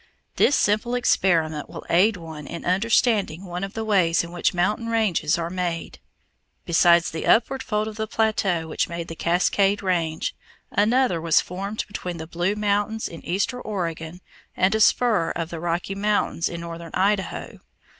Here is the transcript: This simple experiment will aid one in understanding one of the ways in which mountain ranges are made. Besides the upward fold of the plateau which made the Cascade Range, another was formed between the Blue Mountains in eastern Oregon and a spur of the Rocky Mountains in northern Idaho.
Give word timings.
This 0.37 0.55
simple 0.55 0.95
experiment 0.95 1.69
will 1.69 1.85
aid 1.87 2.17
one 2.17 2.47
in 2.47 2.65
understanding 2.65 3.45
one 3.45 3.63
of 3.63 3.75
the 3.75 3.85
ways 3.85 4.23
in 4.23 4.31
which 4.31 4.51
mountain 4.51 4.89
ranges 4.89 5.37
are 5.37 5.51
made. 5.51 5.99
Besides 6.65 7.11
the 7.11 7.27
upward 7.27 7.61
fold 7.61 7.87
of 7.87 7.97
the 7.97 8.07
plateau 8.07 8.67
which 8.67 8.89
made 8.89 9.09
the 9.09 9.15
Cascade 9.15 9.83
Range, 9.83 10.35
another 10.71 11.21
was 11.21 11.39
formed 11.39 11.85
between 11.85 12.17
the 12.17 12.25
Blue 12.25 12.55
Mountains 12.55 13.07
in 13.07 13.23
eastern 13.23 13.61
Oregon 13.63 14.21
and 14.57 14.73
a 14.73 14.79
spur 14.79 15.29
of 15.35 15.51
the 15.51 15.59
Rocky 15.59 15.93
Mountains 15.93 16.49
in 16.49 16.61
northern 16.61 16.95
Idaho. 16.95 17.59